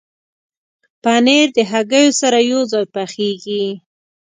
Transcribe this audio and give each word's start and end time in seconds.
پنېر 1.03 1.47
د 1.55 1.57
هګیو 1.71 2.17
سره 2.21 2.37
یوځای 2.51 2.85
پخېږي. 2.93 3.65